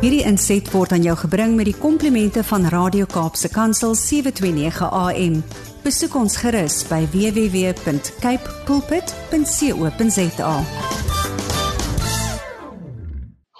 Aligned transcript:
Hierdie 0.00 0.22
inset 0.24 0.64
word 0.72 0.94
aan 0.96 1.02
jou 1.04 1.12
gebring 1.20 1.58
met 1.58 1.66
die 1.68 1.76
komplimente 1.76 2.40
van 2.48 2.62
Radio 2.72 3.04
Kaapse 3.04 3.50
Kansel 3.52 3.92
729 4.00 4.86
AM. 4.96 5.34
Besoek 5.84 6.14
ons 6.16 6.38
gerus 6.40 6.78
by 6.88 7.02
www.cape 7.12 8.54
pulpit.co.za. 8.64 10.54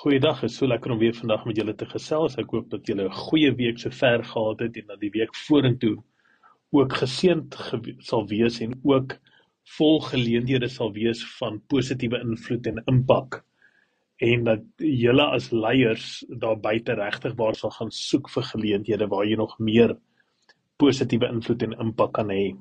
Goeiedag, 0.00 0.41
is 0.48 0.57
so 0.57 0.64
lekker 0.64 0.96
om 0.96 1.03
weer 1.05 1.12
vandag 1.18 1.45
met 1.45 1.61
julle 1.61 1.77
te 1.77 1.91
gesels. 1.93 2.39
Ek 2.41 2.57
hoop 2.57 2.72
dat 2.72 2.88
julle 2.88 3.11
'n 3.11 3.20
goeie 3.29 3.52
week 3.61 3.77
sover 3.84 4.25
gehad 4.25 4.64
het 4.64 4.80
en 4.80 4.86
dat 4.96 5.00
die 5.04 5.12
week 5.12 5.36
vorentoe 5.45 6.00
ook 6.72 6.93
geseënd 7.04 7.52
ge 7.54 7.96
sal 7.98 8.25
wees 8.32 8.61
en 8.64 8.80
ook 8.82 9.20
vol 9.77 10.00
geleenthede 10.00 10.72
sal 10.72 10.93
wees 10.96 11.20
van 11.36 11.61
positiewe 11.68 12.16
invloed 12.25 12.66
en 12.66 12.82
impak 12.86 13.45
en 14.21 14.45
dat 14.45 14.64
julle 14.84 15.25
as 15.32 15.48
leiers 15.50 16.20
daar 16.29 16.59
buite 16.60 16.92
regtig 16.98 17.34
waar 17.38 17.56
sal 17.56 17.73
gaan 17.73 17.92
soek 17.95 18.29
vir 18.29 18.45
geleenthede 18.51 19.09
waar 19.09 19.24
jy 19.24 19.38
nog 19.41 19.55
meer 19.59 19.95
positiewe 20.80 21.29
invloed 21.33 21.65
en 21.65 21.79
impak 21.80 22.12
kan 22.19 22.33
hê. 22.33 22.52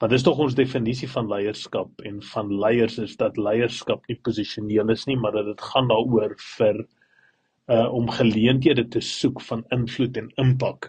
Want 0.00 0.14
dis 0.14 0.24
tog 0.24 0.40
ons 0.40 0.56
definisie 0.56 1.08
van 1.12 1.28
leierskap 1.28 2.04
en 2.08 2.22
van 2.32 2.52
leiers 2.62 2.96
is 3.02 3.16
dat 3.20 3.36
leierskap 3.36 4.06
nie 4.08 4.16
posisioneel 4.24 4.94
is 4.94 5.04
nie, 5.10 5.16
maar 5.20 5.34
dat 5.36 5.50
dit 5.50 5.66
gaan 5.72 5.90
daaroor 5.92 6.36
vir 6.56 6.84
uh 7.68 7.88
om 7.92 8.08
geleenthede 8.08 8.86
te 8.88 9.00
soek 9.04 9.42
van 9.44 9.66
invloed 9.74 10.16
en 10.16 10.30
impak. 10.40 10.88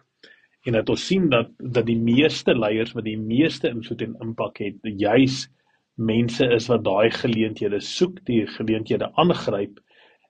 En 0.64 0.78
dat 0.78 0.90
ons 0.90 1.06
sien 1.12 1.28
dat 1.32 1.52
dat 1.60 1.90
die 1.90 2.00
meeste 2.00 2.56
leiers 2.56 2.94
wat 2.96 3.04
die 3.04 3.18
meeste 3.20 3.68
invloed 3.68 4.06
en 4.06 4.16
impak 4.24 4.62
het, 4.64 4.80
juis 4.84 5.50
mense 6.00 6.46
is 6.56 6.70
wat 6.72 6.86
daai 6.86 7.12
geleenthede 7.12 7.82
soek, 7.84 8.24
die 8.24 8.46
geleenthede 8.48 9.12
aangryp 9.20 9.82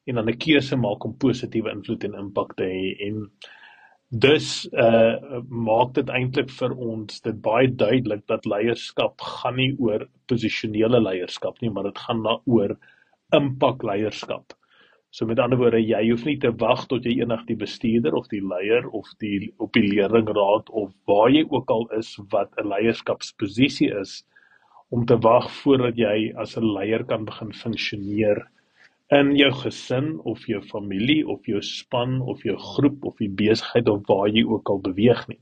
en 0.10 0.20
dan 0.20 0.30
'n 0.30 0.42
keuse 0.46 0.76
maak 0.76 1.06
om 1.06 1.18
positiewe 1.18 1.72
invloed 1.72 2.04
en 2.04 2.20
impak 2.26 2.54
te 2.58 2.66
hê 2.66 3.08
en 3.08 3.30
dus 4.10 4.68
uh 4.74 5.42
maak 5.48 5.94
dit 5.94 6.10
eintlik 6.10 6.50
vir 6.60 6.72
ons 6.92 7.22
dit 7.22 7.42
baie 7.42 7.68
duidelik 7.68 8.24
dat 8.28 8.46
leierskap 8.46 9.22
gaan 9.22 9.56
nie 9.56 9.76
oor 9.80 10.08
posisionele 10.28 11.02
leierskap 11.02 11.62
nie 11.62 11.70
maar 11.70 11.84
dit 11.84 11.98
gaan 11.98 12.24
daaroor 12.24 12.78
impak 13.34 13.84
leierskap. 13.84 14.54
So 15.12 15.26
met 15.26 15.40
ander 15.40 15.58
woorde 15.58 15.82
jy 15.82 16.02
hoef 16.10 16.26
nie 16.26 16.38
te 16.42 16.52
wag 16.62 16.88
tot 16.90 17.06
jy 17.06 17.20
eendag 17.20 17.46
die 17.48 17.58
bestuurder 17.58 18.14
of 18.18 18.28
die 18.30 18.42
leier 18.42 18.86
of 18.94 19.08
die 19.22 19.52
op 19.58 19.74
die 19.74 19.86
leerlingraad 19.86 20.70
of 20.70 20.92
waar 21.10 21.30
jy 21.34 21.46
ook 21.50 21.70
al 21.70 21.88
is 21.98 22.12
wat 22.34 22.54
'n 22.58 22.70
leierskapsposisie 22.70 23.90
is 24.02 24.24
om 24.90 25.06
te 25.06 25.18
wag 25.18 25.50
voordat 25.62 25.98
jy 25.98 26.34
as 26.38 26.58
'n 26.58 26.74
leier 26.74 27.04
kan 27.06 27.26
begin 27.26 27.54
funksioneer 27.54 28.46
in 29.10 29.36
jou 29.36 29.52
gesin 29.64 30.20
of 30.30 30.46
jou 30.48 30.62
familie 30.70 31.28
of 31.28 31.46
jou 31.50 31.62
span 31.66 32.20
of 32.22 32.44
jou 32.46 32.58
groep 32.58 33.06
of 33.06 33.16
die 33.18 33.30
besigheid 33.30 33.90
of 33.90 34.04
waar 34.08 34.30
jy 34.30 34.44
ook 34.46 34.70
al 34.70 34.82
beweeg 34.86 35.28
nie. 35.28 35.40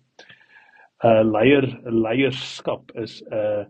'n 1.04 1.08
uh, 1.08 1.24
Leier 1.24 1.68
leierskap 1.84 2.92
is 2.96 3.22
'n 3.22 3.34
uh, 3.34 3.66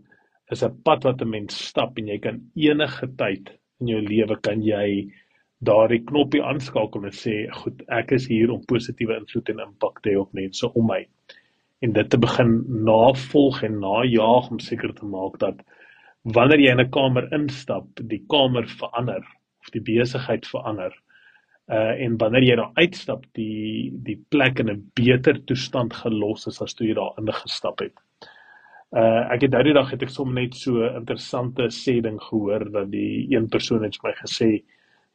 is 0.51 0.63
'n 0.63 0.81
pad 0.83 1.03
wat 1.03 1.21
'n 1.21 1.29
mens 1.29 1.57
stap 1.67 1.97
en 1.97 2.07
jy 2.07 2.19
kan 2.19 2.41
enige 2.55 3.07
tyd 3.17 3.49
in 3.81 3.87
jou 3.87 4.01
lewe 4.01 4.37
kan 4.41 4.61
jy 4.61 5.11
daardie 5.59 6.03
knoppie 6.05 6.43
aanskakel 6.43 7.05
en 7.05 7.11
sê 7.11 7.35
goed 7.61 7.81
ek 7.89 8.11
is 8.11 8.27
hier 8.27 8.51
om 8.53 8.65
positiewe 8.69 9.17
invloed 9.17 9.49
en 9.49 9.59
impak 9.65 10.01
te 10.01 10.13
hê 10.13 10.19
op 10.21 10.33
mense 10.33 10.69
om 10.73 10.87
my 10.87 11.01
en 11.81 11.93
dit 11.93 12.09
te 12.09 12.17
begin 12.17 12.63
navolg 12.85 13.63
en 13.63 13.79
najaag 13.79 14.51
om 14.51 14.59
seker 14.59 14.93
te 14.93 15.05
maak 15.05 15.39
dat 15.39 15.61
wanneer 16.37 16.59
jy 16.59 16.71
in 16.71 16.81
'n 16.81 16.91
kamer 16.91 17.27
instap 17.33 17.87
die 18.13 18.23
kamer 18.29 18.67
verander 18.67 19.23
of 19.67 19.75
die 19.75 19.83
besigheid 19.83 20.47
verander. 20.47 20.95
Uh 21.67 21.99
en 21.99 22.15
wanneer 22.17 22.45
jy 22.47 22.55
daar 22.55 22.71
uitstap, 22.79 23.25
die 23.35 23.91
die 24.03 24.17
plek 24.31 24.59
in 24.63 24.69
'n 24.71 24.91
beter 24.95 25.43
toestand 25.45 25.93
gelos 25.93 26.47
is 26.47 26.61
as 26.61 26.73
toe 26.73 26.87
jy 26.87 26.93
daar 26.95 27.17
ingestap 27.19 27.79
het. 27.79 27.93
Uh 28.95 29.27
ek 29.33 29.41
het 29.41 29.51
daardie 29.51 29.73
dag 29.73 29.91
het 29.91 30.03
ek 30.03 30.09
sommer 30.09 30.43
net 30.43 30.55
so 30.55 30.71
'n 30.79 30.95
interessante 30.95 31.67
sêding 31.69 32.19
gehoor 32.19 32.71
dat 32.71 32.91
die 32.91 33.27
een 33.35 33.49
persoon 33.49 33.83
het 33.83 33.97
my 34.03 34.13
gesê 34.23 34.63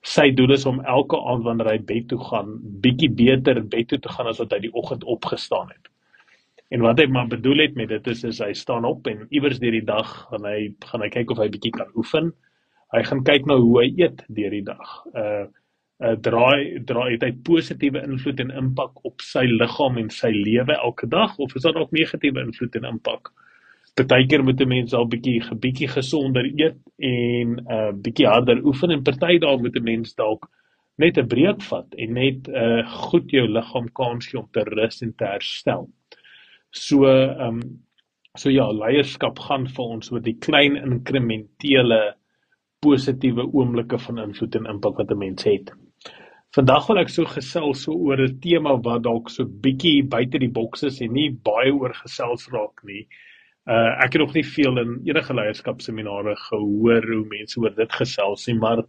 sy 0.02 0.30
doel 0.30 0.52
is 0.52 0.66
om 0.66 0.80
elke 0.80 1.16
aand 1.16 1.44
wanneer 1.44 1.70
hy 1.70 1.78
bed 1.78 2.08
toe 2.08 2.18
gaan, 2.18 2.58
bietjie 2.82 3.10
beter 3.10 3.62
bed 3.62 3.88
toe 3.88 3.98
te 3.98 4.08
gaan 4.08 4.26
as 4.26 4.38
wat 4.38 4.52
hy 4.52 4.58
die 4.58 4.74
oggend 4.74 5.04
opgestaan 5.04 5.68
het. 5.68 5.88
En 6.70 6.80
wat 6.80 6.98
hy 6.98 7.06
maar 7.06 7.28
bedoel 7.28 7.58
het 7.58 7.74
met 7.76 7.88
dit 7.88 8.06
is 8.06 8.24
is 8.24 8.38
hy 8.40 8.52
staan 8.52 8.84
op 8.84 9.06
en 9.06 9.26
iewers 9.30 9.58
deur 9.58 9.70
die 9.72 9.84
dag 9.84 10.28
gaan 10.30 10.44
hy 10.44 10.74
gaan 10.80 11.02
hy 11.02 11.08
kyk 11.08 11.30
of 11.30 11.38
hy 11.38 11.48
bietjie 11.48 11.70
kan 11.70 11.88
oefen. 11.96 12.26
Uh 12.26 12.51
Hy 12.92 13.02
gaan 13.08 13.22
kyk 13.24 13.46
na 13.48 13.56
hoe 13.56 13.76
hy 13.80 13.88
eet 14.04 14.24
deur 14.28 14.54
die 14.54 14.64
dag. 14.68 14.94
Uh 15.16 15.44
uh 16.02 16.16
draai 16.18 16.82
draai 16.88 17.12
het 17.12 17.22
hy 17.22 17.30
positiewe 17.46 18.00
invloed 18.02 18.40
en 18.42 18.50
impak 18.58 19.04
op 19.06 19.22
sy 19.22 19.44
liggaam 19.46 20.00
en 20.00 20.08
sy 20.10 20.32
lewe 20.34 20.74
elke 20.74 21.06
dag 21.06 21.36
of 21.38 21.54
is 21.54 21.62
daar 21.62 21.78
ook 21.78 21.94
negatiewe 21.94 22.42
invloed 22.42 22.78
en 22.80 22.88
impak? 22.90 23.30
Partykeer 23.96 24.42
moet 24.42 24.60
'n 24.60 24.68
mens 24.68 24.94
al 24.98 25.06
bietjie 25.06 25.40
bietjie 25.62 25.88
gesonder 25.88 26.48
eet 26.48 26.80
en 26.98 27.54
uh 27.76 27.92
bietjie 27.92 28.26
harder 28.26 28.64
oefen 28.64 28.90
en 28.90 29.04
party 29.04 29.38
dae 29.38 29.56
moet 29.62 29.76
'n 29.76 29.84
mens 29.84 30.14
dalk 30.14 30.48
net 30.98 31.18
'n 31.18 31.28
breek 31.28 31.62
vat 31.70 31.94
en 31.94 32.12
net 32.14 32.48
uh 32.48 32.82
goed 33.06 33.30
jou 33.30 33.46
liggaam 33.48 33.88
kans 33.92 34.26
gee 34.26 34.40
om 34.40 34.48
te 34.52 34.64
rus 34.64 35.02
en 35.02 35.14
te 35.14 35.24
herstel. 35.24 35.88
So 36.70 37.06
ehm 37.06 37.48
um, 37.48 37.60
so 38.36 38.50
ja, 38.50 38.66
leierskap 38.72 39.38
gaan 39.38 39.66
vir 39.66 39.84
ons 39.84 40.12
oor 40.12 40.20
die 40.20 40.38
klein 40.40 40.76
inkrementele 40.76 42.14
positiewe 42.82 43.44
oomblikke 43.52 43.98
van 44.06 44.18
invloed 44.18 44.56
en 44.58 44.70
impak 44.74 44.96
wat 45.00 45.10
'n 45.10 45.18
mens 45.18 45.44
het. 45.44 45.72
Vandag 46.56 46.86
wil 46.88 46.98
ek 46.98 47.08
so 47.08 47.24
gesels 47.24 47.82
so 47.82 47.92
oor 47.92 48.20
'n 48.20 48.40
tema 48.40 48.72
wat 48.86 49.02
dalk 49.02 49.30
so 49.30 49.44
bietjie 49.44 50.02
buite 50.14 50.38
die 50.38 50.50
boks 50.50 50.82
is 50.82 51.00
en 51.00 51.12
nie 51.12 51.30
baie 51.30 51.72
oor 51.72 51.94
gesels 51.94 52.48
raak 52.52 52.82
nie. 52.84 53.06
Uh 53.66 53.90
ek 54.04 54.12
het 54.12 54.20
nog 54.22 54.34
nie 54.34 54.44
veel 54.44 54.78
in 54.78 55.00
enige 55.06 55.34
leierskapseminare 55.34 56.34
gehoor 56.36 57.02
hoe 57.12 57.24
mense 57.30 57.60
oor 57.60 57.74
dit 57.74 57.92
gesels 57.92 58.46
nie, 58.48 58.58
maar 58.58 58.82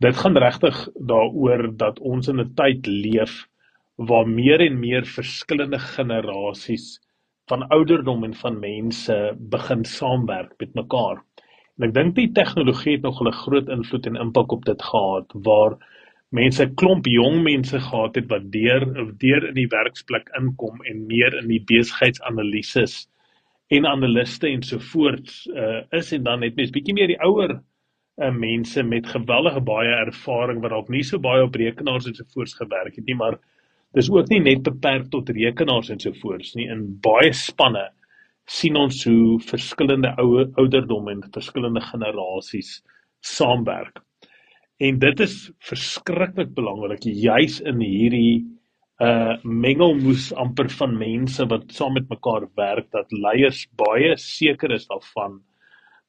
dit 0.00 0.16
gaan 0.16 0.36
regtig 0.36 0.88
daaroor 0.94 1.76
dat 1.76 1.98
ons 1.98 2.28
in 2.28 2.40
'n 2.40 2.54
tyd 2.54 2.86
leef 2.86 3.48
waar 3.96 4.28
meer 4.28 4.60
en 4.60 4.80
meer 4.80 5.04
verskillende 5.04 5.78
generasies 5.78 7.00
van 7.48 7.68
ouderdom 7.68 8.24
en 8.24 8.34
van 8.34 8.60
mense 8.60 9.36
begin 9.38 9.84
saamwerk 9.84 10.54
met 10.58 10.74
mekaar. 10.74 11.22
En 11.78 11.88
ek 11.88 11.94
dink 11.94 12.14
die 12.14 12.30
tegnologie 12.36 12.96
het 12.96 13.02
nog 13.02 13.20
'n 13.22 13.32
groot 13.32 13.68
invloed 13.68 14.06
en 14.06 14.20
impak 14.24 14.52
op 14.52 14.64
dit 14.64 14.82
gehad 14.82 15.32
waar 15.46 15.76
mense 16.30 16.66
klomp 16.74 17.06
jong 17.06 17.42
mense 17.42 17.80
gehad 17.80 18.14
het 18.14 18.28
wat 18.30 18.50
deur 18.52 18.84
deur 19.18 19.48
in 19.48 19.54
die 19.54 19.68
werksplek 19.68 20.30
inkom 20.38 20.82
en 20.90 21.06
meer 21.06 21.34
in 21.38 21.48
die 21.48 21.62
besigheidsanalises 21.72 23.08
en 23.68 23.86
analiste 23.86 24.48
en 24.48 24.62
so 24.62 24.78
voort 24.78 25.30
uh, 25.54 25.82
is 25.90 26.12
en 26.12 26.22
dan 26.22 26.42
het 26.42 26.56
mens 26.56 26.70
bietjie 26.70 26.94
meer 26.94 27.06
die 27.06 27.20
ouer 27.20 27.60
uh, 28.18 28.30
mense 28.30 28.82
met 28.82 29.06
geweldige 29.06 29.60
baie 29.60 29.94
ervaring 30.06 30.62
wat 30.62 30.70
dalk 30.70 30.88
nie 30.88 31.02
so 31.02 31.18
baie 31.18 31.42
op 31.42 31.54
rekenaars 31.54 32.06
en 32.06 32.14
so 32.14 32.24
voorts 32.34 32.54
gewerk 32.54 32.96
het 32.96 33.06
nie 33.06 33.18
maar 33.18 33.38
dis 33.94 34.10
ook 34.10 34.28
nie 34.28 34.40
net 34.42 34.62
beperk 34.66 35.10
tot 35.10 35.30
rekenaars 35.30 35.90
en 35.94 36.00
so 36.02 36.12
voorts 36.18 36.54
nie. 36.58 36.66
In 36.70 36.86
baie 37.02 37.32
spanne 37.32 37.88
sien 38.50 38.76
ons 38.76 39.04
hoe 39.08 39.38
verskillende 39.40 40.10
ouer 40.20 40.50
ouderdomme 40.60 41.14
en 41.14 41.22
verskillende 41.32 41.80
generasies 41.80 42.82
saamwerk. 43.24 44.02
En 44.82 44.98
dit 44.98 45.20
is 45.20 45.36
verskriklik 45.64 46.52
belangrik 46.54 47.06
juis 47.06 47.60
in 47.64 47.80
hierdie 47.80 48.44
uh 49.02 49.34
mengelmoes 49.42 50.28
amper 50.38 50.68
van 50.70 50.92
mense 50.98 51.42
wat 51.50 51.72
saam 51.74 51.96
met 51.98 52.06
mekaar 52.08 52.46
werk 52.56 52.86
dat 52.94 53.10
leiers 53.10 53.64
baie 53.74 54.12
seker 54.16 54.70
is 54.70 54.86
daarvan 54.86 55.40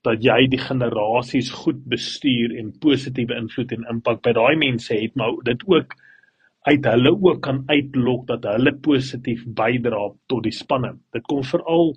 dat 0.06 0.22
jy 0.22 0.45
die 0.51 0.62
generasies 0.62 1.50
goed 1.63 1.79
bestuur 1.90 2.53
en 2.59 2.75
positiewe 2.84 3.34
invloed 3.41 3.74
en 3.74 3.88
impak 3.90 4.22
by 4.22 4.35
daai 4.38 4.56
mense 4.62 4.94
het 4.94 5.16
maar 5.18 5.33
dit 5.50 5.65
ook 5.65 5.95
uit 6.69 6.86
hulle 6.86 7.13
ook 7.13 7.42
kan 7.42 7.63
uitlok 7.69 8.27
dat 8.27 8.45
hulle 8.50 8.74
positief 8.86 9.44
bydra 9.57 10.07
tot 10.30 10.44
die 10.45 10.54
spanne. 10.54 10.95
Dit 11.13 11.25
kom 11.30 11.44
veral 11.45 11.94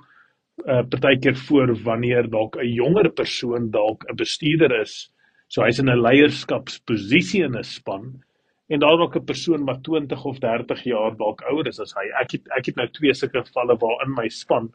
uh, 0.67 0.83
partykeer 0.91 1.37
voor 1.37 1.75
wanneer 1.85 2.31
dalk 2.31 2.57
'n 2.57 2.73
jonger 2.73 3.11
persoon 3.11 3.71
dalk 3.71 4.05
'n 4.09 4.17
bestuurder 4.17 4.81
is. 4.81 5.11
So 5.49 5.63
hy's 5.63 5.79
in 5.79 5.91
'n 5.91 6.03
leierskapsposisie 6.03 7.45
in 7.45 7.57
'n 7.57 7.65
span 7.65 8.23
en 8.69 8.81
daar 8.81 8.97
dalk 8.97 9.17
'n 9.17 9.25
persoon 9.25 9.65
wat 9.65 9.83
20 9.83 10.25
of 10.25 10.39
30 10.39 10.85
jaar 10.85 11.17
dalk 11.17 11.43
ouer 11.51 11.67
is 11.67 11.81
as 11.81 11.95
hy. 11.95 12.07
Ek 12.21 12.33
het 12.33 12.49
ek 12.59 12.67
het 12.67 12.77
nou 12.77 12.89
twee 12.89 13.15
sulke 13.15 13.45
gevalle 13.45 13.77
waar 13.77 14.07
in 14.07 14.15
my 14.15 14.29
span 14.29 14.73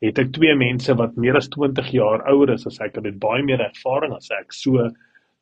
het 0.00 0.18
ek 0.18 0.32
twee 0.32 0.54
mense 0.54 0.94
wat 0.94 1.16
meer 1.16 1.36
as 1.36 1.48
20 1.48 1.90
jaar 1.92 2.22
ouer 2.30 2.50
is 2.54 2.66
as 2.66 2.80
ek 2.80 2.96
en 2.96 3.02
dit 3.02 3.18
baie 3.18 3.42
meer 3.42 3.60
ervaring 3.60 4.14
as 4.14 4.30
ek. 4.30 4.52
So 4.52 4.88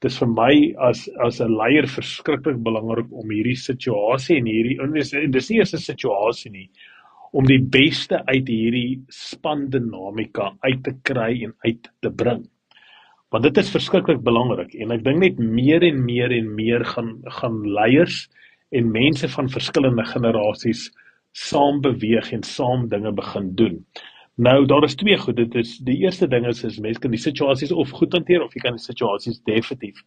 dis 0.00 0.18
vir 0.18 0.28
my 0.28 0.74
as 0.78 1.08
as 1.24 1.40
'n 1.40 1.56
leier 1.56 1.86
verskriklik 1.86 2.62
belangrik 2.62 3.12
om 3.12 3.30
hierdie 3.30 3.56
situasie 3.56 4.38
en 4.38 4.46
hierdie 4.46 5.30
dis 5.30 5.50
nie 5.50 5.58
eers 5.58 5.74
'n 5.74 5.78
situasie 5.78 6.50
nie 6.50 6.70
om 7.36 7.44
die 7.44 7.60
beste 7.60 8.22
uit 8.30 8.48
hierdie 8.48 9.02
spandinamika 9.12 10.54
uit 10.64 10.82
te 10.86 10.94
kry 11.04 11.32
en 11.44 11.52
uit 11.66 11.90
te 12.00 12.10
bring. 12.10 12.46
Want 13.34 13.44
dit 13.44 13.58
is 13.60 13.72
verskriklik 13.74 14.22
belangrik 14.24 14.72
en 14.80 14.94
ek 14.94 15.04
dink 15.04 15.20
net 15.20 15.40
meer 15.42 15.84
en 15.84 15.98
meer 16.06 16.32
en 16.32 16.48
meer 16.56 16.84
gaan 16.94 17.16
gaan 17.40 17.58
leiers 17.76 18.22
en 18.72 18.88
mense 18.92 19.28
van 19.34 19.50
verskillende 19.52 20.06
generasies 20.08 20.88
saam 21.36 21.82
beweeg 21.84 22.32
en 22.32 22.44
saam 22.46 22.86
dinge 22.88 23.12
begin 23.12 23.52
doen. 23.58 23.82
Nou 24.40 24.64
daar 24.68 24.84
is 24.88 24.96
twee 24.96 25.16
goed. 25.20 25.36
Dit 25.36 25.54
is 25.60 25.76
die 25.84 25.98
eerste 26.04 26.28
ding 26.28 26.46
is 26.48 26.64
is 26.64 26.80
mense 26.80 27.00
kan 27.00 27.12
die 27.12 27.20
situasies 27.20 27.72
of 27.72 27.92
goed 27.98 28.16
hanteer 28.16 28.44
of 28.44 28.56
jy 28.56 28.64
kan 28.64 28.76
die 28.76 28.84
situasies 28.84 29.42
definitief 29.44 30.00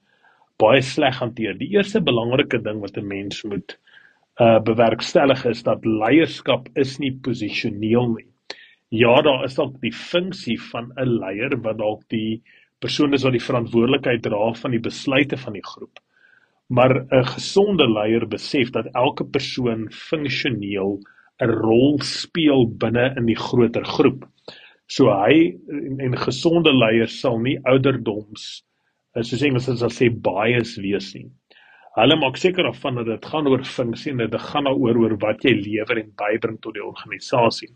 baie 0.60 0.82
sleg 0.84 1.22
hanteer. 1.22 1.56
Die 1.58 1.72
eerste 1.78 2.02
belangrike 2.04 2.60
ding 2.66 2.82
wat 2.82 2.98
'n 2.98 3.08
mens 3.08 3.44
moet 3.44 3.78
uh 4.40 4.60
bewerkstellig 4.64 5.46
is 5.46 5.64
dat 5.64 5.86
leierskap 5.86 6.70
is 6.80 6.98
nie 7.00 7.12
posisioneel 7.12 8.14
nie. 8.14 8.28
Ja, 8.90 9.22
daar 9.22 9.44
is 9.46 9.58
dalk 9.60 9.76
die 9.82 9.94
funksie 9.94 10.58
van 10.72 10.94
'n 10.98 11.20
leier 11.20 11.58
wat 11.62 11.78
dalk 11.78 12.04
die 12.10 12.42
persoon 12.80 13.14
is 13.14 13.24
wat 13.24 13.36
die 13.36 13.48
verantwoordelikheid 13.48 14.22
dra 14.24 14.54
van 14.54 14.72
die 14.72 14.80
besluite 14.80 15.38
van 15.38 15.54
die 15.54 15.66
groep. 15.66 16.00
Maar 16.70 17.06
'n 17.12 17.26
gesonde 17.36 17.88
leier 17.88 18.28
besef 18.28 18.72
dat 18.72 18.88
elke 18.94 19.26
persoon 19.26 19.92
funksioneel 19.92 21.00
'n 21.42 21.52
rol 21.52 22.00
speel 22.02 22.68
binne 22.68 23.14
in 23.18 23.26
die 23.26 23.36
groter 23.36 23.86
groep. 23.86 24.26
So 24.88 25.12
hy 25.12 25.58
en, 25.70 26.00
en 26.00 26.18
gesonde 26.18 26.74
leiers 26.74 27.20
sal 27.20 27.40
nie 27.40 27.60
ouderdoms 27.64 28.64
eh, 29.16 29.24
soos 29.24 29.42
Engels 29.42 29.66
sal 29.66 29.90
sê 29.94 30.10
bias 30.10 30.78
wees 30.78 31.14
nie. 31.14 31.30
Hulle 31.98 32.16
maak 32.22 32.38
seker 32.38 32.68
daarvan 32.68 33.00
dat 33.00 33.08
dit 33.10 33.26
gaan 33.32 33.48
oor 33.50 33.64
funksie 33.66 34.12
en 34.12 34.22
dit 34.22 34.42
gaan 34.52 34.68
daaroor 34.70 35.00
oor 35.04 35.16
wat 35.24 35.42
jy 35.44 35.56
lewer 35.58 35.98
en 36.02 36.12
bybring 36.22 36.60
tot 36.62 36.78
die 36.78 36.86
organisasie. 36.86 37.72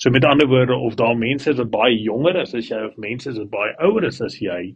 So 0.00 0.10
met 0.10 0.24
ander 0.24 0.48
woorde 0.48 0.74
of 0.74 0.96
daar 0.96 1.16
mense 1.18 1.50
is 1.50 1.60
wat 1.60 1.70
baie 1.70 1.98
jonger 2.00 2.40
is 2.42 2.54
as 2.58 2.70
jy 2.70 2.80
of 2.86 2.96
mense 2.96 3.28
is 3.30 3.38
wat 3.38 3.50
baie 3.52 3.74
ouer 3.86 4.08
is 4.08 4.22
as 4.24 4.38
jy, 4.40 4.72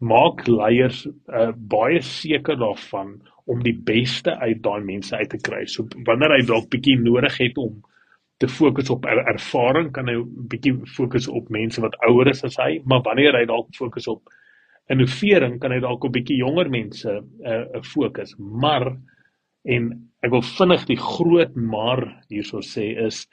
maak 0.00 0.46
leiers 0.48 1.04
uh, 1.06 1.52
baie 1.52 2.00
seker 2.02 2.56
daarvan 2.58 3.18
om 3.46 3.62
die 3.64 3.74
beste 3.74 4.34
uit 4.40 4.62
daai 4.62 4.80
mense 4.84 5.16
uit 5.16 5.30
te 5.30 5.38
kry. 5.38 5.64
So 5.66 5.86
wanneer 6.08 6.34
hy 6.36 6.42
dalk 6.48 6.68
bietjie 6.72 6.96
nodig 7.00 7.38
het 7.38 7.58
om 7.58 7.78
te 8.38 8.48
fokus 8.48 8.90
op 8.90 9.06
er 9.10 9.20
ervaring, 9.26 9.92
kan 9.92 10.08
hy 10.08 10.16
bietjie 10.50 10.74
fokus 10.94 11.26
op 11.28 11.48
mense 11.54 11.82
wat 11.82 11.96
ouer 12.08 12.30
is 12.30 12.44
as 12.46 12.58
hy, 12.60 12.78
maar 12.86 13.02
wanneer 13.06 13.36
hy 13.36 13.44
dalk 13.50 13.70
fokus 13.76 14.06
op 14.10 14.30
innovering, 14.92 15.58
kan 15.60 15.72
hy 15.74 15.80
dalk 15.84 16.04
op 16.04 16.14
bietjie 16.16 16.38
jonger 16.40 16.70
mense 16.72 17.10
'n 17.10 17.24
uh, 17.44 17.64
uh, 17.76 17.82
fokus. 17.82 18.34
Maar 18.38 18.96
en 19.64 19.90
ek 20.24 20.30
wil 20.30 20.42
vinnig 20.42 20.86
die 20.88 21.00
groot 21.00 21.54
maar 21.54 22.02
hierso 22.28 22.62
sê 22.64 22.96
is 23.06 23.26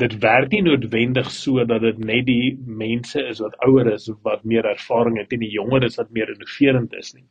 dit 0.00 0.16
werk 0.22 0.52
nie 0.52 0.62
noodwendig 0.62 1.30
so 1.30 1.64
dat 1.64 1.82
dit 1.82 1.98
net 1.98 2.26
die 2.26 2.56
mense 2.64 3.22
is 3.32 3.40
wat 3.40 3.56
ouer 3.66 3.92
is 3.92 4.08
of 4.08 4.18
wat 4.22 4.44
meer 4.44 4.66
ervaring 4.66 5.18
het 5.18 5.32
en 5.32 5.40
die 5.44 5.52
jonger 5.52 5.84
is 5.84 5.98
wat 6.00 6.10
meer 6.10 6.30
innoverend 6.32 6.94
is 6.94 7.14
nie. 7.14 7.24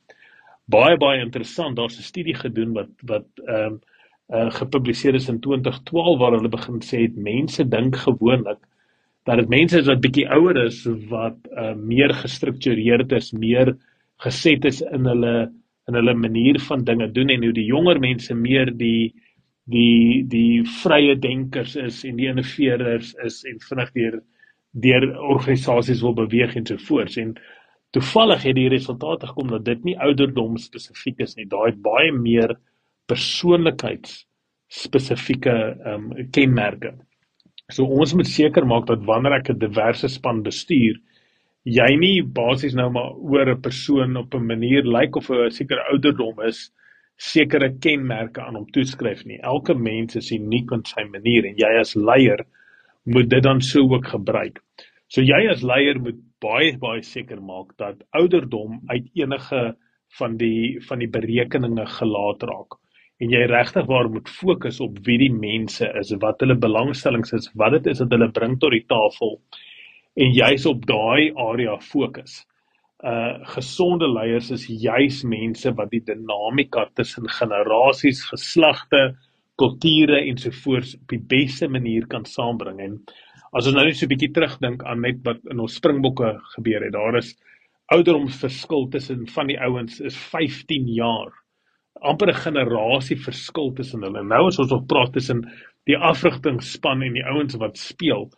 Baie 0.70 0.98
baie 0.98 1.22
interessant, 1.22 1.76
daar's 1.76 1.98
'n 2.00 2.10
studie 2.12 2.36
gedoen 2.36 2.74
wat 2.74 2.92
wat 3.04 3.28
ehm 3.48 3.74
um, 3.74 3.80
uh, 4.30 4.52
gepubliseer 4.52 5.16
is 5.16 5.30
in 5.30 5.40
2012 5.40 6.20
waar 6.20 6.36
hulle 6.38 6.50
begin 6.50 6.82
sê 6.86 7.02
het 7.02 7.16
mense 7.18 7.64
dink 7.66 7.96
gewoonlik 7.96 8.60
dat 9.30 9.38
dit 9.44 9.52
mense 9.52 9.78
is 9.78 9.88
wat 9.90 10.02
bietjie 10.02 10.26
ouer 10.34 10.58
is 10.66 10.82
wat 11.12 11.38
uh, 11.54 11.76
meer 11.78 12.14
gestruktureerd 12.18 13.12
is, 13.14 13.30
meer 13.38 13.76
geset 14.26 14.66
is 14.66 14.82
in 14.90 15.06
hulle 15.06 15.34
in 15.90 15.98
hulle 15.98 16.14
manier 16.14 16.60
van 16.68 16.84
dinge 16.86 17.08
doen 17.14 17.32
en 17.34 17.44
hoe 17.46 17.54
die 17.54 17.66
jonger 17.66 17.98
mense 18.02 18.34
meer 18.38 18.70
die 18.78 19.14
die 19.70 20.26
die 20.30 20.62
vrye 20.82 21.16
denkers 21.18 21.76
is 21.82 22.04
en 22.06 22.18
die 22.18 22.30
innoveerders 22.30 23.16
is 23.26 23.40
en 23.50 23.62
vinnig 23.70 23.94
deur 23.98 24.20
deur 24.86 25.06
organisasies 25.34 26.02
wil 26.06 26.14
beweeg 26.18 26.56
en 26.58 26.66
so 26.70 26.78
voort. 26.86 27.18
En 27.18 27.34
toevallig 27.98 28.44
het 28.46 28.58
die 28.58 28.70
resultate 28.70 29.30
gekom 29.30 29.50
dat 29.54 29.66
dit 29.66 29.86
nie 29.86 29.98
ouderdom 29.98 30.58
spesifiek 30.62 31.22
is 31.26 31.36
nie. 31.38 31.48
Daai 31.50 31.74
baie 31.74 32.14
meer 32.14 32.54
persoonlikheids 33.10 34.24
spesifieke 34.70 35.54
ehm 35.54 36.10
um, 36.14 36.30
kenmerke 36.34 36.94
so 37.70 37.86
ons 37.86 38.14
moet 38.14 38.28
seker 38.28 38.66
maak 38.66 38.88
dat 38.88 39.06
wanneer 39.06 39.40
ek 39.40 39.50
'n 39.50 39.60
diverse 39.60 40.08
span 40.08 40.44
bestuur 40.44 40.98
jy 41.66 41.90
nie 42.00 42.22
basies 42.22 42.76
nou 42.76 42.90
maar 42.90 43.12
oor 43.14 43.50
'n 43.50 43.62
persoon 43.62 44.18
op 44.18 44.34
'n 44.36 44.48
manier 44.48 44.84
lyk 44.84 44.94
like 44.94 45.18
of 45.18 45.30
'n 45.30 45.52
sekere 45.52 45.84
ouderdom 45.92 46.40
is 46.48 46.72
sekere 47.18 47.70
kenmerke 47.84 48.42
aan 48.42 48.56
hom 48.56 48.68
toeskryf 48.72 49.26
nie. 49.26 49.40
Elke 49.44 49.76
mens 49.76 50.16
is 50.16 50.32
uniek 50.32 50.72
op 50.72 50.88
sy 50.88 51.04
manier 51.04 51.46
en 51.46 51.56
jy 51.58 51.72
as 51.80 51.96
leier 51.96 52.46
moet 53.06 53.30
dit 53.30 53.44
dan 53.44 53.62
so 53.62 53.82
ook 53.82 54.08
gebruik. 54.08 54.60
So 55.10 55.22
jy 55.22 55.50
as 55.52 55.64
leier 55.64 56.00
moet 56.00 56.20
baie 56.40 56.78
baie 56.78 57.02
seker 57.04 57.42
maak 57.42 57.76
dat 57.78 58.02
ouderdom 58.12 58.82
uit 58.88 59.10
enige 59.16 59.76
van 60.18 60.38
die 60.38 60.80
van 60.88 61.00
die 61.00 61.12
berekeninge 61.12 61.86
gelaat 61.86 62.44
raak 62.44 62.80
en 63.20 63.32
jy 63.34 63.46
regtig 63.52 63.88
waar 63.88 64.10
moet 64.10 64.30
fokus 64.30 64.80
op 64.80 65.00
wie 65.06 65.18
die 65.18 65.34
mense 65.34 65.88
is, 66.00 66.14
wat 66.22 66.40
hulle 66.40 66.56
belangstellings 66.56 67.34
is, 67.34 67.50
wat 67.56 67.76
dit 67.78 67.88
is 67.92 68.00
wat 68.04 68.14
hulle 68.16 68.32
bring 68.32 68.60
tot 68.60 68.72
die 68.72 68.86
tafel 68.88 69.40
en 70.20 70.32
jy's 70.36 70.66
op 70.70 70.86
daai 70.88 71.32
area 71.36 71.78
fokus 71.80 72.44
uh 73.00 73.40
gesonde 73.56 74.08
leiers 74.12 74.50
is 74.52 74.66
juis 74.68 75.22
mense 75.24 75.72
wat 75.76 75.92
die 75.92 76.02
dinamika 76.04 76.90
tussen 76.96 77.30
generasies, 77.32 78.26
geslagte, 78.28 79.16
kulture 79.60 80.20
ensovoorts 80.28 80.98
op 80.98 81.14
die 81.14 81.22
beste 81.32 81.68
manier 81.68 82.08
kan 82.08 82.26
saambring. 82.26 82.80
En 82.80 82.98
as 83.56 83.68
ons 83.68 83.76
nou 83.76 83.86
net 83.86 83.96
so 83.96 84.06
'n 84.06 84.10
bietjie 84.10 84.34
terugdink 84.34 84.84
aan 84.84 85.02
net 85.02 85.24
wat 85.24 85.40
in 85.52 85.60
ons 85.60 85.76
springbokke 85.76 86.40
gebeur 86.56 86.84
het, 86.84 86.94
daar 86.94 87.18
is 87.18 87.36
ouderdomsverskil 87.88 88.90
tussen 88.90 89.28
van 89.28 89.48
die 89.48 89.60
ouens 89.60 90.00
is 90.00 90.18
15 90.18 90.88
jaar. 90.88 91.32
Amper 92.02 92.30
'n 92.32 92.42
generasie 92.44 93.18
verskil 93.18 93.74
tussen 93.76 94.04
hulle. 94.04 94.24
Nou 94.24 94.48
as 94.48 94.60
ons 94.60 94.72
op 94.72 94.88
praat 94.88 95.14
tussen 95.14 95.42
die 95.90 95.98
afrigtingspan 95.98 97.04
en 97.04 97.14
die 97.14 97.26
ouens 97.26 97.58
wat 97.62 97.78
speel, 97.78 98.30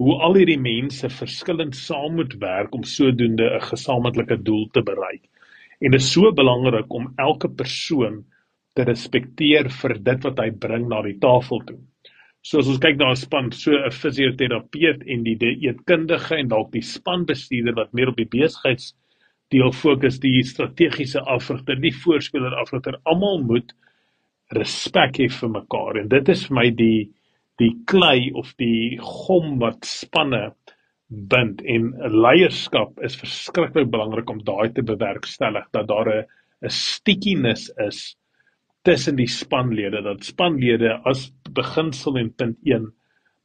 hoe 0.00 0.14
al 0.24 0.38
hierdie 0.38 0.60
mense 0.60 1.08
verskillend 1.12 1.76
saam 1.76 2.14
moet 2.16 2.34
werk 2.40 2.74
om 2.74 2.84
sodoende 2.84 3.50
'n 3.56 3.66
gesamentlike 3.72 4.42
doel 4.42 4.66
te 4.72 4.82
bereik. 4.82 5.24
En 5.80 5.90
dit 5.90 6.00
is 6.00 6.12
so 6.12 6.32
belangrik 6.32 6.92
om 6.92 7.12
elke 7.16 7.48
persoon 7.48 8.24
te 8.74 8.84
respekteer 8.84 9.68
vir 9.70 9.94
dit 9.98 10.24
wat 10.24 10.38
hy 10.38 10.50
bring 10.50 10.88
na 10.88 11.02
die 11.02 11.18
tafel 11.18 11.60
toe. 11.66 11.78
So 12.42 12.58
as 12.58 12.68
ons 12.68 12.78
kyk 12.78 12.96
na 12.96 13.10
'n 13.10 13.16
span, 13.16 13.52
so 13.52 13.72
'n 13.72 13.90
fisioterapeut 13.90 15.02
en 15.06 15.24
die 15.24 15.36
dieetkundige 15.36 16.36
en 16.36 16.48
dalk 16.48 16.72
die 16.72 16.82
spanbestuurder 16.82 17.74
wat 17.74 17.92
meer 17.92 18.08
op 18.08 18.16
die 18.16 18.30
besigheids 18.38 18.94
deel 19.50 19.72
fokus, 19.72 20.20
die 20.22 20.42
strategiese 20.46 21.20
afrigter, 21.26 21.78
die 21.80 21.94
voorspeler 21.94 22.54
afrigter, 22.60 22.98
almal 23.04 23.42
moet 23.42 23.74
respek 24.54 25.18
hê 25.22 25.28
vir 25.30 25.50
mekaar 25.54 26.00
en 26.00 26.08
dit 26.10 26.28
is 26.28 26.46
vir 26.48 26.56
my 26.58 26.68
die 26.74 27.10
die 27.60 27.74
klei 27.90 28.30
of 28.40 28.54
die 28.56 28.96
gom 29.04 29.58
wat 29.60 29.84
spanne 29.84 30.54
bind 31.10 31.60
en 31.68 31.90
leierskap 32.14 33.02
is 33.04 33.18
verskriklik 33.20 33.90
belangrik 33.92 34.30
om 34.32 34.40
daai 34.46 34.70
te 34.72 34.82
bewerkstellig 34.86 35.66
dat 35.76 35.88
daar 35.90 36.08
'n 36.08 36.24
'n 36.64 36.70
stickiness 36.70 37.70
is 37.86 38.16
tussen 38.84 39.16
die 39.16 39.28
spanlede 39.28 40.02
dat 40.02 40.24
spanlede 40.24 41.00
as 41.04 41.30
beginsel 41.52 42.16
en 42.16 42.32
punt 42.32 42.58
1 42.64 42.92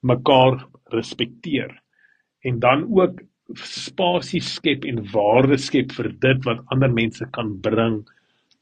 mekaar 0.02 0.66
respekteer. 0.94 1.82
En 2.44 2.60
dan 2.60 2.86
ook 2.94 3.22
spasie 3.54 4.42
skep 4.42 4.86
en 4.86 5.04
waarde 5.14 5.58
skep 5.62 5.92
vir 5.98 6.10
dit 6.22 6.46
wat 6.46 6.64
ander 6.74 6.92
mense 6.92 7.26
kan 7.32 7.54
bring 7.62 8.02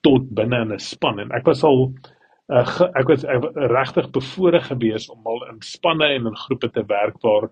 tot 0.04 0.28
binne 0.36 0.62
in 0.62 0.74
'n 0.74 0.80
span 0.80 1.20
en 1.20 1.32
ek 1.32 1.46
was 1.48 1.64
al 1.64 1.94
uh, 2.52 2.82
ek 3.00 3.08
was 3.08 3.24
uh, 3.24 3.40
regtig 3.72 4.12
bevoorreg 4.12 4.68
gewees 4.68 5.10
om 5.10 5.22
al 5.26 5.46
in 5.50 5.62
spanne 5.62 6.06
en 6.16 6.28
in 6.28 6.36
groepe 6.46 6.70
te 6.70 6.84
werk 6.88 7.22
waar 7.24 7.50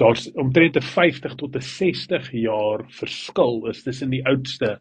daar's 0.00 0.30
omtrent 0.34 0.76
'n 0.76 0.82
50 0.82 1.34
tot 1.34 1.56
'n 1.56 1.60
60 1.60 2.30
jaar 2.32 2.84
verskil 2.88 3.68
is 3.68 3.82
tussen 3.82 4.10
die 4.10 4.24
oudste 4.26 4.80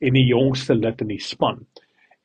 en 0.00 0.12
die 0.12 0.26
jongste 0.26 0.74
lid 0.74 1.00
in 1.00 1.08
die 1.08 1.20
span. 1.20 1.66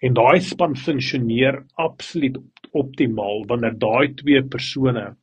En 0.01 0.13
daai 0.13 0.39
span 0.41 0.75
funksioneer 0.75 1.63
absoluut 1.75 2.37
optimaal 2.71 3.45
wanneer 3.47 3.77
daai 3.79 4.13
twee 4.15 4.41
persone 4.43 5.15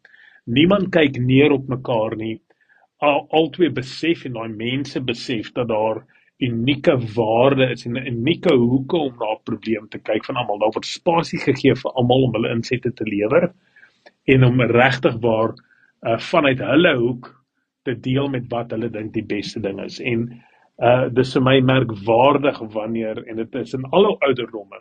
niemand 0.45 0.91
kyk 0.91 1.19
neer 1.19 1.53
op 1.53 1.69
mekaar 1.69 2.17
nie. 2.17 2.41
Al 3.03 3.25
albei 3.39 3.71
besef 3.75 4.25
en 4.27 4.37
daai 4.39 4.53
mense 4.55 5.01
besef 5.03 5.51
dat 5.57 5.69
daar 5.69 6.05
unieke 6.43 6.95
waarde 7.15 7.71
is 7.71 7.87
en 7.87 7.99
'n 7.99 8.07
unieke 8.07 8.55
hoeke 8.55 8.97
om 8.97 9.15
na 9.19 9.33
'n 9.33 9.45
probleem 9.45 9.89
te 9.89 9.99
kyk 9.99 10.25
van 10.25 10.37
almal. 10.37 10.59
Daar 10.59 10.75
word 10.75 10.87
spasie 10.87 11.39
gegee 11.39 11.75
vir 11.75 11.93
almal 11.93 12.25
om 12.25 12.35
hulle 12.35 12.55
insette 12.55 12.93
te 12.93 13.05
lewer 13.05 13.53
en 14.25 14.45
om 14.45 14.61
regtig 14.61 15.15
waar 15.21 15.55
uh, 16.03 16.19
vanuit 16.19 16.59
hulle 16.59 16.97
hoek 16.97 17.45
te 17.83 17.95
deel 18.01 18.29
met 18.29 18.45
wat 18.51 18.71
hulle 18.71 18.91
dink 18.91 19.13
die 19.13 19.27
beste 19.27 19.61
ding 19.61 19.81
is. 19.81 20.01
En 20.01 20.31
uh 20.83 21.09
dis 21.15 21.33
vir 21.37 21.43
my 21.43 21.61
merkwaardig 21.61 22.59
wanneer 22.73 23.23
en 23.29 23.37
dit 23.37 23.55
is 23.55 23.75
in 23.75 23.85
alle 23.93 24.17
ouderdomme 24.27 24.81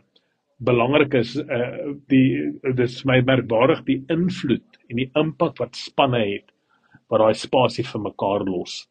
belangrik 0.58 1.13
is 1.13 1.36
uh 1.36 1.92
die 2.08 2.54
dis 2.78 3.04
my 3.06 3.20
merkwaardig 3.22 3.84
die 3.90 4.00
invloed 4.13 4.80
en 4.90 5.01
die 5.01 5.10
impak 5.20 5.58
wat 5.60 5.75
spanne 5.75 6.24
het 6.24 6.50
wat 7.12 7.22
daai 7.24 7.36
spasie 7.38 7.86
vir 7.88 8.01
mekaar 8.08 8.46
los. 8.48 8.86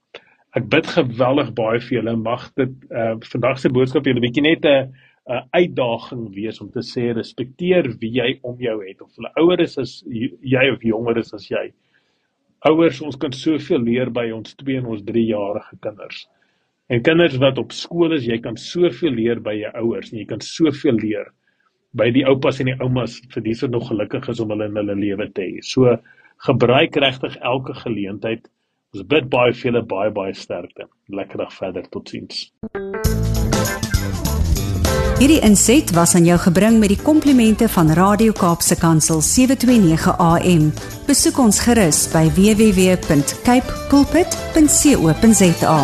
Ek 0.56 0.66
bid 0.70 0.88
geweldig 0.90 1.52
baie 1.56 1.80
vir 1.80 2.00
julle. 2.00 2.16
Mag 2.20 2.50
dit 2.58 2.72
uh 2.90 3.14
vandag 3.32 3.60
se 3.62 3.70
boodskap 3.72 4.06
julle 4.06 4.22
bietjie 4.22 4.44
net 4.44 4.66
'n 4.66 4.92
'n 5.30 5.44
uitdaging 5.54 6.24
wees 6.34 6.60
om 6.60 6.70
te 6.74 6.82
sê 6.82 7.12
respekteer 7.14 7.86
wie 8.00 8.10
jy 8.18 8.30
om 8.42 8.56
jou 8.58 8.76
het 8.86 9.02
of 9.02 9.14
hulle 9.16 9.30
ouer 9.42 9.60
is 9.60 9.78
as 9.78 10.02
jy 10.54 10.64
of 10.72 10.82
jonger 10.82 11.18
is 11.18 11.34
as 11.34 11.46
jy. 11.50 11.70
Ouers, 12.68 13.00
ons 13.00 13.16
kan 13.16 13.32
soveel 13.32 13.80
leer 13.80 14.10
by 14.10 14.30
ons 14.36 14.54
2 14.54 14.78
en 14.78 14.86
ons 14.86 15.02
3 15.02 15.26
jarige 15.26 15.76
kinders. 15.80 16.26
En 16.90 17.02
kinders 17.02 17.36
wat 17.40 17.58
op 17.62 17.72
skool 17.72 18.12
is, 18.16 18.26
jy 18.26 18.40
kan 18.42 18.56
soveel 18.56 19.14
leer 19.14 19.40
by 19.40 19.54
jou 19.54 19.70
ouers 19.84 20.10
en 20.12 20.18
jy 20.18 20.26
kan 20.26 20.42
soveel 20.44 20.98
leer 20.98 21.30
by 21.96 22.10
die 22.14 22.24
oupas 22.26 22.60
en 22.60 22.70
die 22.70 22.78
oumas 22.82 23.20
vir 23.32 23.44
dis 23.46 23.62
wat 23.64 23.70
nog 23.74 23.88
gelukkig 23.88 24.28
is 24.32 24.42
om 24.42 24.50
hulle 24.52 24.66
in 24.70 24.76
hulle 24.78 24.98
lewe 24.98 25.28
te 25.34 25.46
hê. 25.46 25.62
So 25.62 25.94
gebruik 26.46 26.96
regtig 26.96 27.36
elke 27.36 27.74
geleentheid. 27.74 28.48
Ons 28.94 29.06
bid 29.06 29.28
baie 29.30 29.52
vir 29.54 29.70
julle 29.70 29.84
baie 29.86 30.10
baie 30.10 30.34
sterkte. 30.34 30.88
Lekker 31.06 31.44
dag 31.44 31.52
verder. 31.54 31.86
Totsiens. 31.92 32.48
Hierdie 35.20 35.42
inset 35.44 35.90
was 35.92 36.14
aan 36.16 36.24
jou 36.24 36.38
gebring 36.40 36.78
met 36.80 36.88
die 36.94 37.02
komplimente 37.02 37.68
van 37.68 37.92
Radio 37.92 38.32
Kaapse 38.32 38.78
Kansel 38.80 39.20
729 39.20 40.16
AM. 40.16 40.70
Besoek 41.06 41.38
ons 41.44 41.60
gerus 41.60 42.06
by 42.14 42.24
www.cape 42.38 43.78
pulpit.co.za. 43.92 45.78